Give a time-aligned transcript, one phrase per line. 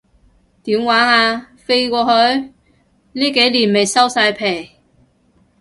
[0.63, 2.51] 點玩啊，飛過去？
[3.13, 4.71] 呢幾年咪收晒皮